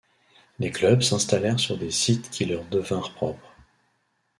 Les 0.57 0.71
clubs 0.71 1.03
s’installèrent 1.03 1.59
sur 1.59 1.77
des 1.77 1.91
sites 1.91 2.31
qui 2.31 2.45
leur 2.45 2.65
devinrent 2.65 3.13
propres. 3.13 3.53